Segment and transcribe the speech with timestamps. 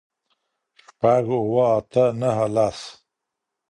[0.83, 2.79] شپږ اووه آته نهه لس